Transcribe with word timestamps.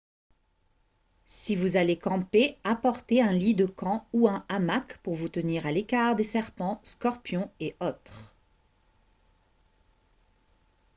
si 1.27 1.55
vous 1.55 1.77
allez 1.77 1.95
camper 1.95 2.57
apportez 2.63 3.21
un 3.21 3.31
lit 3.33 3.53
de 3.53 3.67
camp 3.67 4.07
ou 4.13 4.27
un 4.27 4.43
hamac 4.49 4.97
pour 5.03 5.13
vous 5.13 5.29
tenir 5.29 5.67
à 5.67 5.71
l'écart 5.71 6.15
des 6.15 6.23
serpents 6.23 6.79
scorpions 6.83 7.51
et 7.59 7.75
autres 7.81 8.33